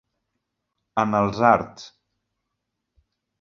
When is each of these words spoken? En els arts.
En 1.03 1.17
els 1.19 1.41
arts. 1.51 1.85